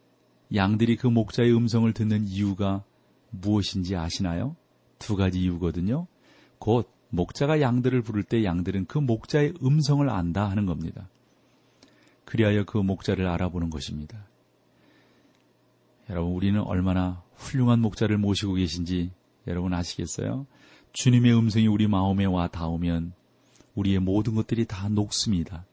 양들이 0.52 0.96
그 0.96 1.06
목자의 1.06 1.56
음성을 1.56 1.92
듣는 1.92 2.26
이유가 2.26 2.84
무엇인지 3.30 3.96
아시나요? 3.96 4.56
두 4.98 5.16
가지 5.16 5.40
이유거든요. 5.40 6.06
곧 6.58 6.90
목자가 7.10 7.60
양들을 7.60 8.02
부를 8.02 8.22
때 8.22 8.44
양들은 8.44 8.86
그 8.86 8.98
목자의 8.98 9.54
음성을 9.62 10.08
안다 10.08 10.48
하는 10.50 10.66
겁니다. 10.66 11.08
그리하여 12.24 12.64
그 12.64 12.78
목자를 12.78 13.26
알아보는 13.26 13.70
것입니다. 13.70 14.26
여러분, 16.10 16.32
우리는 16.32 16.60
얼마나 16.60 17.22
훌륭한 17.34 17.80
목자를 17.80 18.18
모시고 18.18 18.54
계신지 18.54 19.10
여러분 19.46 19.72
아시겠어요? 19.74 20.46
주님의 20.92 21.36
음성이 21.36 21.66
우리 21.66 21.86
마음에 21.86 22.24
와 22.24 22.48
닿으면 22.48 23.12
우리의 23.74 23.98
모든 23.98 24.34
것들이 24.34 24.64
다 24.64 24.88
녹습니다. 24.88 25.66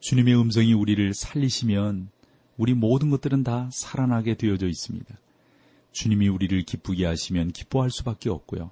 주님의 0.00 0.38
음성이 0.38 0.74
우리를 0.74 1.12
살리시면 1.14 2.10
우리 2.56 2.74
모든 2.74 3.10
것들은 3.10 3.42
다 3.42 3.68
살아나게 3.72 4.34
되어져 4.34 4.68
있습니다. 4.68 5.14
주님이 5.92 6.28
우리를 6.28 6.62
기쁘게 6.62 7.06
하시면 7.06 7.52
기뻐할 7.52 7.90
수밖에 7.90 8.30
없고요. 8.30 8.70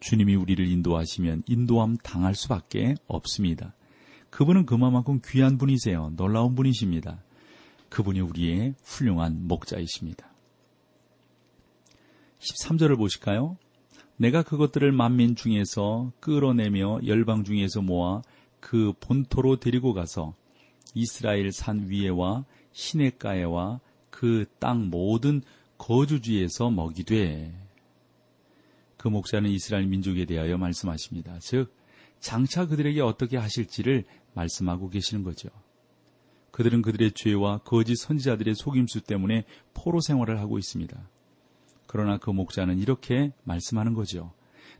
주님이 0.00 0.34
우리를 0.34 0.66
인도하시면 0.66 1.44
인도함 1.46 1.96
당할 1.98 2.34
수밖에 2.34 2.96
없습니다. 3.06 3.74
그분은 4.30 4.66
그만큼 4.66 5.20
귀한 5.24 5.58
분이세요. 5.58 6.12
놀라운 6.16 6.54
분이십니다. 6.54 7.22
그분이 7.88 8.20
우리의 8.20 8.74
훌륭한 8.82 9.46
목자이십니다. 9.46 10.32
13절을 12.38 12.96
보실까요? 12.96 13.56
내가 14.16 14.42
그것들을 14.42 14.90
만민 14.92 15.36
중에서 15.36 16.12
끌어내며 16.20 17.00
열방 17.06 17.44
중에서 17.44 17.82
모아 17.82 18.22
그 18.60 18.92
본토로 19.00 19.56
데리고 19.56 19.94
가서 19.94 20.34
이스라엘 20.94 21.52
산 21.52 21.88
위에와 21.88 22.44
시내가에와 22.72 23.80
그 24.10 24.44
땅 24.60 24.90
모든 24.90 25.42
거주지에서 25.78 26.70
먹이되 26.70 27.52
그 28.96 29.08
목사는 29.08 29.50
이스라엘 29.50 29.86
민족에 29.86 30.26
대하여 30.26 30.56
말씀하십니다. 30.58 31.38
즉 31.40 31.74
장차 32.20 32.66
그들에게 32.66 33.00
어떻게 33.00 33.36
하실지를 33.36 34.04
말씀하고 34.34 34.90
계시는 34.90 35.24
거죠. 35.24 35.48
그들은 36.52 36.82
그들의 36.82 37.12
죄와 37.12 37.58
거짓 37.58 37.96
선지자들의 37.96 38.54
속임수 38.54 39.00
때문에 39.00 39.44
포로 39.74 40.00
생활을 40.00 40.38
하고 40.38 40.58
있습니다. 40.58 40.96
그러나 41.88 42.18
그 42.18 42.30
목자는 42.30 42.78
이렇게 42.78 43.32
말씀하는 43.42 43.94
거죠. 43.94 44.32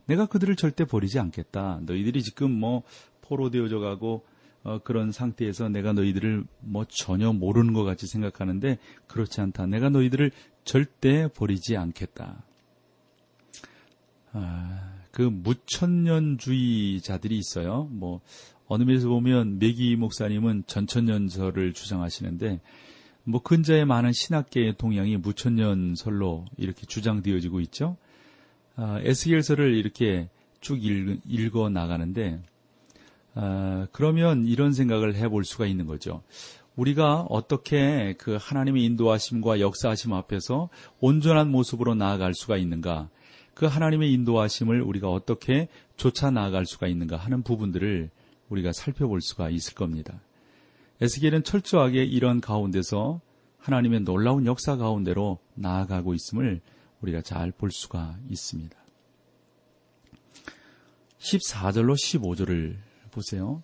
내가 0.05 0.25
그들을 0.25 0.55
절대 0.55 0.85
버리지 0.85 1.19
않겠다. 1.19 1.81
너희들이 1.83 2.23
지금 2.23 2.51
뭐 2.51 2.83
포로 3.21 3.49
되어져 3.49 3.79
가고 3.79 4.25
어, 4.63 4.79
그런 4.79 5.11
상태에서 5.11 5.69
내가 5.69 5.93
너희들을 5.93 6.43
뭐 6.61 6.85
전혀 6.85 7.31
모르는 7.33 7.73
것 7.73 7.83
같이 7.83 8.07
생각하는데 8.07 8.79
그렇지 9.07 9.41
않다. 9.41 9.67
내가 9.67 9.89
너희들을 9.89 10.31
절대 10.63 11.27
버리지 11.27 11.77
않겠다. 11.77 12.43
아, 14.31 14.93
그 15.11 15.21
무천년주의자들이 15.21 17.37
있어요. 17.37 17.87
뭐 17.91 18.21
어느 18.67 18.83
면에서 18.83 19.09
보면 19.09 19.59
메기 19.59 19.95
목사님은 19.95 20.63
전천년설을 20.65 21.73
주장하시는데 21.73 22.59
뭐 23.25 23.41
근자에 23.41 23.85
많은 23.85 24.11
신학계의 24.13 24.75
동향이 24.77 25.17
무천년설로 25.17 26.45
이렇게 26.57 26.85
주장되어지고 26.85 27.59
있죠. 27.61 27.95
아, 28.75 28.99
에스겔서를 29.01 29.75
이렇게 29.75 30.29
쭉 30.61 30.83
읽, 30.83 31.55
어 31.57 31.69
나가는데 31.69 32.41
아, 33.35 33.87
그러면 33.91 34.45
이런 34.45 34.73
생각을 34.73 35.15
해볼 35.15 35.45
수가 35.45 35.65
있는 35.65 35.85
거죠. 35.85 36.23
우리가 36.75 37.21
어떻게 37.29 38.15
그 38.17 38.37
하나님의 38.39 38.83
인도하심과 38.83 39.59
역사하심 39.59 40.13
앞에서 40.13 40.69
온전한 40.99 41.51
모습으로 41.51 41.95
나아갈 41.95 42.33
수가 42.33 42.57
있는가? 42.57 43.09
그 43.53 43.67
하나님의 43.67 44.11
인도하심을 44.11 44.81
우리가 44.81 45.09
어떻게 45.09 45.67
쫓아 45.97 46.31
나아갈 46.31 46.65
수가 46.65 46.87
있는가 46.87 47.17
하는 47.17 47.43
부분들을 47.43 48.09
우리가 48.49 48.71
살펴볼 48.73 49.21
수가 49.21 49.49
있을 49.49 49.75
겁니다. 49.75 50.19
에스겔은 51.01 51.43
철저하게 51.43 52.03
이런 52.03 52.41
가운데서 52.41 53.21
하나님의 53.59 54.01
놀라운 54.01 54.45
역사 54.45 54.75
가운데로 54.75 55.39
나아가고 55.55 56.13
있음을 56.13 56.61
우리가 57.01 57.21
잘 57.21 57.51
볼 57.51 57.71
수가 57.71 58.17
있습니다. 58.29 58.75
14절로 61.19 61.95
15절을 61.95 62.75
보세요. 63.13 63.63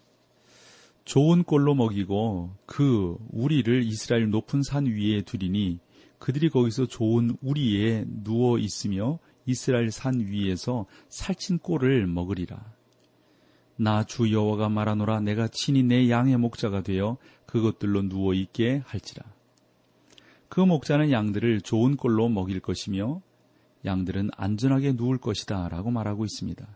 좋은 1.05 1.43
꼴로 1.43 1.73
먹이고 1.75 2.55
그 2.65 3.17
우리를 3.31 3.83
이스라엘 3.83 4.29
높은 4.29 4.61
산 4.61 4.85
위에 4.85 5.21
두리니 5.23 5.79
그들이 6.19 6.49
거기서 6.49 6.85
좋은 6.85 7.35
우리에 7.41 8.05
누워 8.07 8.59
있으며 8.59 9.19
이스라엘 9.45 9.89
산 9.91 10.19
위에서 10.19 10.85
살찐 11.07 11.59
꼴을 11.59 12.05
먹으리라. 12.07 12.73
나 13.77 14.03
주 14.03 14.31
여호와가 14.31 14.67
말하노라 14.69 15.21
내가 15.21 15.47
친히 15.47 15.83
내 15.83 16.09
양의 16.09 16.37
목자가 16.37 16.83
되어 16.83 17.17
그것들로 17.45 18.09
누워 18.09 18.33
있게 18.33 18.83
할지라. 18.85 19.25
그 20.49 20.59
목자는 20.59 21.11
양들을 21.11 21.61
좋은 21.61 21.95
꼴로 21.95 22.27
먹일 22.29 22.59
것이며 22.59 23.21
양들은 23.85 24.31
안전하게 24.35 24.93
누울 24.93 25.17
것이다 25.17 25.69
라고 25.69 25.91
말하고 25.91 26.25
있습니다. 26.25 26.67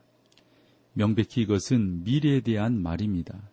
명백히 0.93 1.41
이것은 1.41 2.03
미래에 2.03 2.41
대한 2.41 2.81
말입니다. 2.81 3.49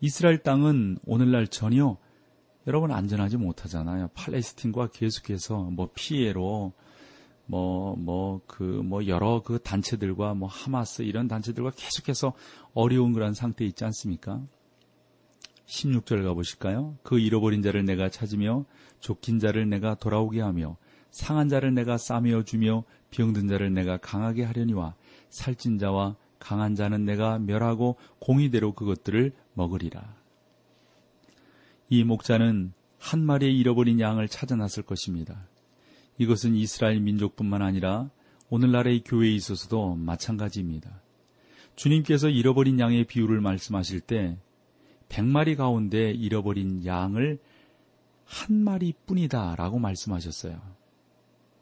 이스라엘 0.00 0.42
땅은 0.42 0.98
오늘날 1.06 1.46
전혀 1.46 1.96
여러분 2.66 2.90
안전하지 2.90 3.36
못하잖아요. 3.36 4.08
팔레스틴과 4.14 4.88
계속해서 4.88 5.70
뭐 5.70 5.90
피해로 5.94 6.72
뭐, 7.48 7.94
뭐, 7.96 8.40
그, 8.46 8.62
뭐, 8.62 9.06
여러 9.06 9.40
그 9.42 9.60
단체들과 9.60 10.34
뭐, 10.34 10.48
하마스 10.48 11.02
이런 11.02 11.28
단체들과 11.28 11.70
계속해서 11.76 12.32
어려운 12.74 13.12
그런 13.12 13.34
상태에 13.34 13.66
있지 13.68 13.84
않습니까? 13.84 14.42
16절 15.66 16.24
가보실까요? 16.24 16.96
그 17.02 17.18
잃어버린 17.20 17.62
자를 17.62 17.84
내가 17.84 18.08
찾으며, 18.08 18.64
쫓긴 18.98 19.38
자를 19.38 19.68
내가 19.68 19.94
돌아오게 19.94 20.40
하며, 20.40 20.76
상한 21.10 21.48
자를 21.48 21.72
내가 21.72 21.96
싸매어 21.96 22.42
주며, 22.42 22.82
병든 23.10 23.46
자를 23.46 23.72
내가 23.72 23.96
강하게 23.96 24.42
하려니와, 24.42 24.96
살찐 25.30 25.78
자와 25.78 26.16
강한 26.38 26.74
자는 26.74 27.04
내가 27.04 27.38
멸하고 27.38 27.96
공의대로 28.18 28.72
그것들을 28.72 29.32
먹으리라. 29.54 30.16
이 31.88 32.04
목자는 32.04 32.72
한 32.98 33.24
마리의 33.24 33.56
잃어버린 33.58 34.00
양을 34.00 34.28
찾아 34.28 34.56
났을 34.56 34.82
것입니다. 34.82 35.46
이것은 36.18 36.54
이스라엘 36.54 37.00
민족뿐만 37.00 37.62
아니라 37.62 38.10
오늘날의 38.48 39.02
교회에 39.04 39.32
있어서도 39.32 39.96
마찬가지입니다. 39.96 41.02
주님께서 41.76 42.28
잃어버린 42.28 42.80
양의 42.80 43.04
비유를 43.04 43.40
말씀하실 43.40 44.00
때 44.00 44.38
100마리 45.08 45.56
가운데 45.56 46.10
잃어버린 46.10 46.84
양을 46.84 47.38
한 48.24 48.56
마리 48.56 48.92
뿐이다 49.06 49.56
라고 49.56 49.78
말씀하셨어요. 49.78 50.60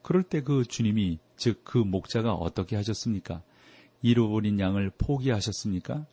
그럴 0.03 0.23
때 0.23 0.41
그 0.43 0.65
주님이, 0.65 1.19
즉 1.37 1.65
그 1.65 1.79
목자가 1.79 2.35
어떻게 2.35 2.77
하셨습니까? 2.77 3.43
잃어버린 4.05 4.61
양을 4.61 4.91
포기하셨습니까? 4.99 6.07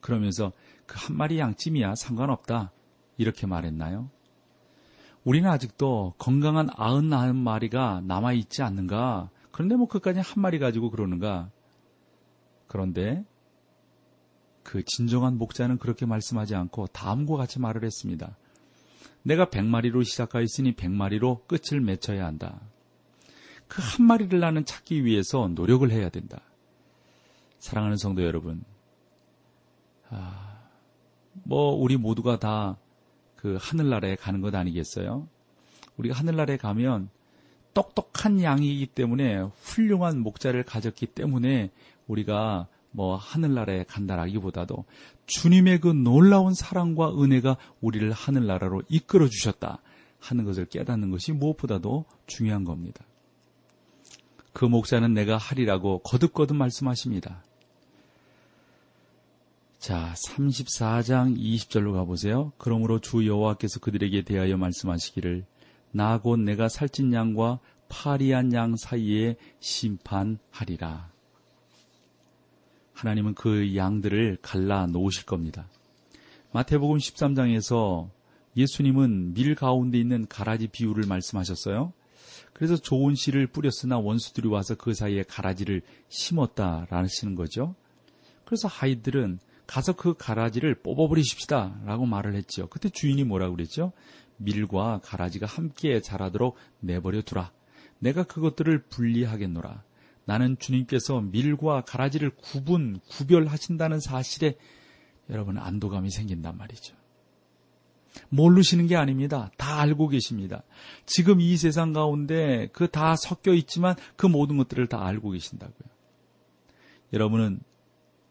그러면서 0.00 0.52
그 0.86 0.96
한 0.98 1.16
마리 1.16 1.38
양찜이야 1.38 1.94
상관없다. 1.94 2.72
이렇게 3.16 3.46
말했나요? 3.46 4.10
우리는 5.24 5.48
아직도 5.48 6.14
건강한 6.18 6.68
아흔 6.76 7.06
마리가 7.36 8.02
남아있지 8.04 8.62
않는가? 8.62 9.30
그런데 9.52 9.76
뭐 9.76 9.88
그까지 9.88 10.20
한 10.20 10.42
마리 10.42 10.58
가지고 10.58 10.90
그러는가? 10.90 11.50
그런데 12.66 13.24
그 14.62 14.82
진정한 14.84 15.38
목자는 15.38 15.78
그렇게 15.78 16.06
말씀하지 16.06 16.54
않고 16.54 16.88
다음과 16.88 17.36
같이 17.36 17.58
말을 17.58 17.84
했습니다. 17.84 18.36
내가 19.22 19.48
백마리로 19.50 20.02
시작하였으니 20.02 20.72
백마리로 20.76 21.44
끝을 21.46 21.80
맺혀야 21.80 22.24
한다. 22.24 22.60
그 23.68 23.80
한 23.82 24.06
마리를 24.06 24.38
나는 24.40 24.64
찾기 24.64 25.04
위해서 25.04 25.48
노력을 25.48 25.88
해야 25.90 26.08
된다. 26.08 26.40
사랑하는 27.60 27.96
성도 27.96 28.24
여러분, 28.24 28.64
아, 30.10 30.58
뭐 31.44 31.72
우리 31.72 31.96
모두가 31.96 32.38
다 32.38 32.76
그 33.40 33.56
하늘나라에 33.58 34.16
가는 34.16 34.42
것 34.42 34.54
아니겠어요? 34.54 35.26
우리가 35.96 36.14
하늘나라에 36.14 36.58
가면 36.58 37.08
똑똑한 37.72 38.42
양이기 38.42 38.86
때문에 38.88 39.40
훌륭한 39.62 40.20
목자를 40.20 40.62
가졌기 40.62 41.06
때문에 41.06 41.70
우리가 42.06 42.66
뭐 42.90 43.16
하늘나라에 43.16 43.84
간다라기보다도 43.84 44.84
주님의 45.24 45.80
그 45.80 45.88
놀라운 45.88 46.52
사랑과 46.52 47.14
은혜가 47.14 47.56
우리를 47.80 48.12
하늘나라로 48.12 48.82
이끌어 48.90 49.28
주셨다 49.28 49.80
하는 50.18 50.44
것을 50.44 50.66
깨닫는 50.66 51.10
것이 51.10 51.32
무엇보다도 51.32 52.04
중요한 52.26 52.64
겁니다. 52.64 53.06
그 54.52 54.66
목사는 54.66 55.14
내가 55.14 55.38
하리라고 55.38 56.00
거듭거듭 56.00 56.56
말씀하십니다. 56.56 57.42
자, 59.80 60.12
34장 60.14 61.38
20절로 61.38 61.94
가보세요. 61.94 62.52
그러므로 62.58 62.98
주 62.98 63.26
여호와께서 63.26 63.80
그들에게 63.80 64.24
대하여 64.24 64.58
말씀하시기를 64.58 65.46
나 65.92 66.18
곧 66.18 66.38
내가 66.40 66.68
살찐 66.68 67.14
양과 67.14 67.60
파리한 67.88 68.52
양 68.52 68.76
사이에 68.76 69.36
심판하리라. 69.60 71.10
하나님은 72.92 73.32
그 73.32 73.74
양들을 73.74 74.40
갈라 74.42 74.86
놓으실 74.86 75.24
겁니다. 75.24 75.66
마태복음 76.52 76.98
13장에서 76.98 78.10
예수님은 78.58 79.32
밀 79.32 79.54
가운데 79.54 79.98
있는 79.98 80.26
가라지 80.28 80.68
비유를 80.68 81.04
말씀하셨어요. 81.08 81.94
그래서 82.52 82.76
좋은 82.76 83.14
씨를 83.14 83.46
뿌렸으나 83.46 83.98
원수들이 83.98 84.46
와서 84.48 84.74
그 84.74 84.92
사이에 84.92 85.22
가라지를 85.22 85.80
심었다라시는 86.10 87.34
거죠. 87.34 87.74
그래서 88.44 88.68
아이들은 88.68 89.38
가서 89.70 89.92
그 89.92 90.14
가라지를 90.14 90.82
뽑아버리십시다 90.82 91.82
라고 91.84 92.04
말을 92.04 92.34
했죠. 92.34 92.66
그때 92.66 92.88
주인이 92.88 93.22
뭐라고 93.22 93.54
그랬죠? 93.54 93.92
밀과 94.38 95.00
가라지가 95.04 95.46
함께 95.46 96.00
자라도록 96.00 96.56
내버려 96.80 97.22
두라. 97.22 97.52
내가 98.00 98.24
그것들을 98.24 98.86
분리하겠노라. 98.88 99.84
나는 100.24 100.56
주님께서 100.58 101.20
밀과 101.20 101.82
가라지를 101.82 102.30
구분, 102.30 102.98
구별하신다는 103.10 104.00
사실에 104.00 104.56
여러분 105.28 105.56
안도감이 105.56 106.10
생긴단 106.10 106.56
말이죠. 106.56 106.96
모르시는 108.28 108.88
게 108.88 108.96
아닙니다. 108.96 109.52
다 109.56 109.78
알고 109.78 110.08
계십니다. 110.08 110.64
지금 111.06 111.40
이 111.40 111.56
세상 111.56 111.92
가운데 111.92 112.66
그 112.72 112.88
다 112.88 113.14
섞여 113.14 113.54
있지만 113.54 113.94
그 114.16 114.26
모든 114.26 114.56
것들을 114.56 114.88
다 114.88 115.06
알고 115.06 115.30
계신다고요. 115.30 115.88
여러분은 117.12 117.60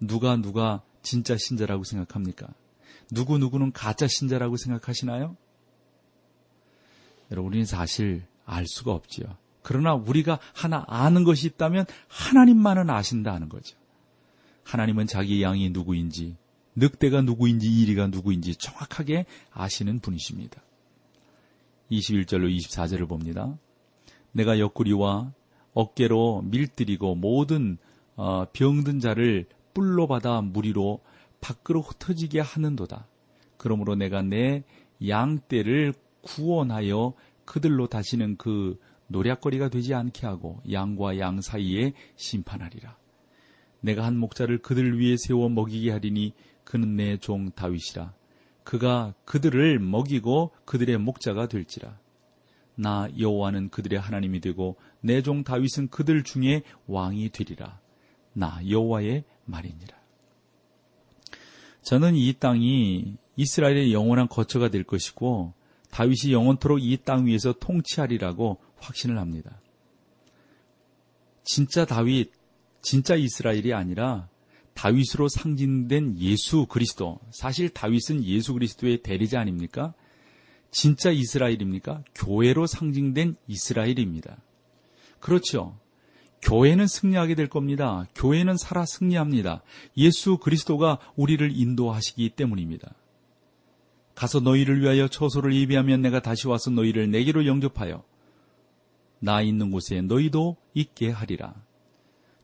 누가 0.02 0.36
누가 0.36 0.84
진짜 1.10 1.36
신자라고 1.38 1.84
생각합니까? 1.86 2.48
누구누구는 3.12 3.72
가짜 3.72 4.06
신자라고 4.06 4.58
생각하시나요? 4.58 5.36
여러분, 7.32 7.50
우리는 7.50 7.66
사실 7.66 8.28
알 8.46 8.68
수가 8.68 8.94
없지요. 8.94 9.26
그러나 9.64 9.96
우리가 9.96 10.40
하나 10.54 10.86
아는 10.88 11.24
것이 11.24 11.48
있다면 11.48 11.86
하나님만은 12.10 12.92
아신다는 12.92 13.50
거죠. 13.50 13.76
하나님은 14.64 15.08
자기 15.08 15.42
양이 15.42 15.72
누구인지, 15.72 16.38
늑대가 16.76 17.24
누구인지, 17.24 17.68
이리가 17.68 18.06
누구인지 18.08 18.58
정확하게 18.58 19.26
아시는 19.50 20.02
분이십니다. 20.02 20.62
21절로 21.90 22.56
24절을 22.56 23.10
봅니다. 23.10 23.58
내가 24.32 24.60
옆구리와 24.60 25.34
어깨로 25.74 26.44
밀들이고 26.44 27.16
모든 27.16 27.80
어, 28.16 28.46
병든 28.54 29.00
자를 29.00 29.48
뿔로 29.80 30.08
받아 30.08 30.42
무리로 30.42 31.00
밖으로 31.40 31.80
흩어지게 31.82 32.42
하는도다. 32.42 33.08
그러므로 33.56 33.96
내가 33.96 34.22
내 34.22 34.66
양떼를 35.08 35.94
구원하여 36.22 37.14
그들로 37.46 37.88
다시는 37.88 38.36
그 38.36 38.78
노략거리가 39.08 39.70
되지 39.70 39.94
않게 39.94 40.28
하고 40.28 40.62
양과 40.70 41.18
양 41.20 41.40
사이에 41.40 41.94
심판하리라. 42.18 42.98
내가 43.80 44.04
한 44.04 44.18
목자를 44.18 44.58
그들 44.58 45.00
위에 45.00 45.16
세워 45.18 45.48
먹이게 45.48 45.92
하리니 45.92 46.34
그는 46.66 46.98
내 46.98 47.16
종 47.16 47.50
다윗이라. 47.52 48.14
그가 48.66 49.14
그들을 49.24 49.80
먹이고 49.80 50.52
그들의 50.66 50.98
목자가 50.98 51.48
될지라. 51.48 51.98
나 52.76 53.08
여호와는 53.18 53.70
그들의 53.70 53.98
하나님이 53.98 54.42
되고 54.42 54.76
내 55.00 55.22
종 55.22 55.46
다윗은 55.46 55.88
그들 55.88 56.24
중에 56.24 56.64
왕이 56.88 57.30
되리라. 57.30 57.80
나 58.34 58.60
여호와의 58.68 59.24
말이니라. 59.46 59.98
저는 61.82 62.16
이 62.16 62.34
땅이 62.34 63.16
이스라엘의 63.36 63.94
영원한 63.94 64.28
거처가 64.28 64.70
될 64.70 64.84
것이고 64.84 65.54
다윗이 65.92 66.34
영원토록 66.34 66.80
이 66.82 66.98
땅 66.98 67.26
위에서 67.26 67.54
통치하리라고 67.54 68.60
확신을 68.78 69.18
합니다. 69.18 69.60
진짜 71.44 71.86
다윗, 71.86 72.32
진짜 72.82 73.16
이스라엘이 73.16 73.74
아니라 73.74 74.30
다윗으로 74.76 75.28
상징된 75.30 76.20
예수 76.20 76.66
그리스도. 76.68 77.20
사실 77.32 77.70
다윗은 77.70 78.24
예수 78.24 78.54
그리스도의 78.54 79.02
대리자 79.02 79.40
아닙니까? 79.40 79.94
진짜 80.72 81.10
이스라엘입니까? 81.10 82.04
교회로 82.14 82.68
상징된 82.68 83.36
이스라엘입니다. 83.48 84.38
그렇죠. 85.20 85.78
교회는 86.42 86.88
승리하게 86.88 87.36
될 87.36 87.48
겁니다. 87.48 88.06
교회는 88.16 88.58
살아 88.58 88.86
승리합니다. 88.86 89.62
예수 89.98 90.38
그리스도가 90.38 91.00
우리를 91.16 91.52
인도하시기 91.54 92.30
때문입니다. 92.30 92.94
가서 94.16 94.40
너희를 94.40 94.82
위하여 94.82 95.08
처소를 95.08 95.56
예비하면 95.56 96.02
내가 96.02 96.22
다시 96.22 96.48
와서 96.48 96.72
너희를 96.72 97.12
내게로 97.12 97.46
영접하여 97.46 98.04
나 99.20 99.42
있는 99.42 99.72
곳에 99.72 100.02
너희도 100.02 100.58
있게 100.74 101.10
하리라. 101.10 101.54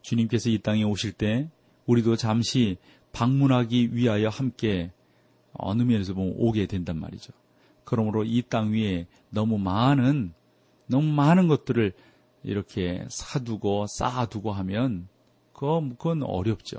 주님께서 0.01 0.49
이 0.49 0.60
땅에 0.60 0.84
오실 0.84 1.13
때 1.13 1.49
우리도 1.86 2.15
잠시 2.15 2.77
방문하기 3.12 3.95
위하여 3.95 4.29
함께 4.29 4.91
어느 5.53 5.84
면에서 5.84 6.13
보면 6.13 6.34
오게 6.38 6.65
된단 6.67 6.99
말이죠. 6.99 7.34
그러므로 7.86 8.23
이 8.25 8.41
땅 8.41 8.73
위에 8.73 9.08
너무 9.29 9.58
많은 9.58 10.34
너무 10.88 11.08
많은 11.12 11.47
것들을 11.47 11.93
이렇게 12.45 13.05
사두고 13.10 13.88
쌓아두고 13.88 14.51
하면 14.51 15.08
그건 15.51 16.23
어렵죠. 16.23 16.77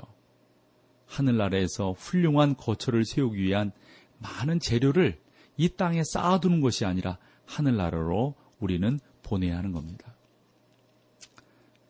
하늘나라에서 1.05 1.91
훌륭한 1.91 2.55
거처를 2.55 3.05
세우기 3.05 3.41
위한 3.41 3.71
많은 4.19 4.59
재료를 4.59 5.19
이 5.57 5.69
땅에 5.69 6.03
쌓아두는 6.03 6.61
것이 6.61 6.85
아니라 6.85 7.17
하늘나라로 7.45 8.35
우리는 8.59 8.99
보내야 9.23 9.57
하는 9.57 9.71
겁니다. 9.71 10.15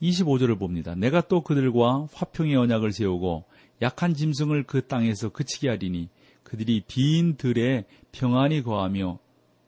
25절을 0.02 0.60
봅니다. 0.60 0.96
내가 0.96 1.22
또 1.22 1.42
그들과 1.42 2.08
화평의 2.14 2.56
언약을 2.56 2.92
세우고 2.92 3.46
약한 3.82 4.14
짐승을 4.14 4.64
그 4.64 4.88
땅에서 4.88 5.30
그치게 5.30 5.70
하리니 5.70 6.10
그들이 6.44 6.84
빈 6.88 7.36
들에 7.36 7.86
평안히 8.12 8.64
거하며 8.64 9.20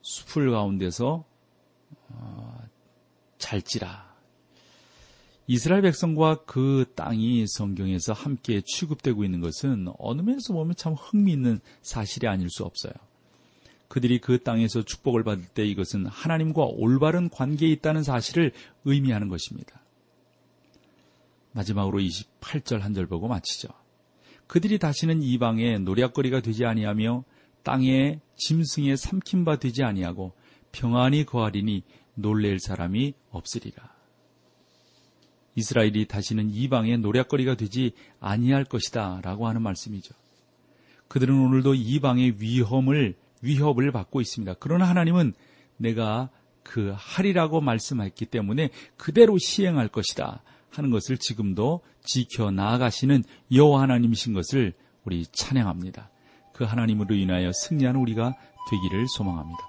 숲을 0.02 0.52
가운데서 0.52 1.26
어, 2.10 2.59
잘지라. 3.39 4.08
이스라엘 5.47 5.82
백성과 5.82 6.43
그 6.45 6.86
땅이 6.95 7.47
성경에서 7.47 8.13
함께 8.13 8.62
취급되고 8.63 9.23
있는 9.23 9.41
것은 9.41 9.88
어느 9.97 10.21
면에서 10.21 10.54
보면 10.54 10.75
참 10.75 10.93
흥미있는 10.93 11.60
사실이 11.82 12.28
아닐 12.28 12.47
수 12.52 12.63
없어요. 12.63 12.93
그들이 13.88 14.19
그 14.19 14.43
땅에서 14.43 14.84
축복을 14.84 15.23
받을 15.23 15.45
때 15.47 15.65
이것은 15.65 16.06
하나님과 16.06 16.63
올바른 16.63 17.30
관계에 17.30 17.69
있다는 17.69 18.04
사실을 18.04 18.52
의미하는 18.86 19.28
것입니다. 19.28 19.82
마지막으로 21.54 21.99
28절 21.99 22.82
한 22.82 22.93
절 22.93 23.08
보고 23.08 23.28
마치죠. 23.28 23.69
그들이 24.45 24.78
다시는 24.78 25.23
이방의 25.23 25.80
노략거리가 25.80 26.41
되지 26.41 26.65
아니하며 26.65 27.23
땅에 27.63 28.19
짐승에 28.36 28.95
삼킨 28.95 29.45
바 29.45 29.58
되지 29.58 29.84
아니하고 29.84 30.34
평안히 30.71 31.25
거하리니 31.25 31.84
놀랄 32.22 32.60
사람이 32.60 33.14
없으리라. 33.32 34.00
이스라엘이 35.56 36.08
다시는 36.08 36.50
이방의 36.52 37.00
노략거리가 37.00 37.56
되지 37.56 37.92
아니할 38.20 38.64
것이다 38.64 39.22
라고 39.24 39.48
하는 39.48 39.62
말씀이죠. 39.62 40.14
그들은 41.08 41.38
오늘도 41.38 41.74
이방의 41.74 42.36
위험을 42.40 43.16
위협을 43.42 43.92
받고 43.92 44.22
있습니다. 44.22 44.56
그러나 44.60 44.88
하나님은 44.88 45.34
내가 45.78 46.30
그 46.64 46.94
하리라고 46.96 47.62
말씀했기 47.62 48.26
때문에 48.28 48.70
그대로 48.96 49.38
시행할 49.38 49.88
것이다 49.88 50.44
하는 50.70 50.92
것을 50.92 51.18
지금도 51.18 51.82
지켜 52.04 52.52
나아가시는 52.52 53.24
여호와 53.52 53.82
하나님이신 53.82 54.34
것을 54.34 54.74
우리 55.04 55.26
찬양합니다. 55.26 56.10
그 56.54 56.64
하나님으로 56.64 57.16
인하여 57.16 57.52
승리하는 57.54 58.00
우리가 58.02 58.36
되기를 58.70 59.06
소망합니다. 59.18 59.69